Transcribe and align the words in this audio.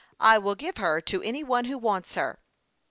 I 0.19 0.39
will 0.39 0.55
give 0.55 0.77
her 0.77 0.99
to 0.99 1.21
any 1.21 1.43
one 1.43 1.65
who 1.65 1.77
wants 1.77 2.15
her."' 2.15 2.39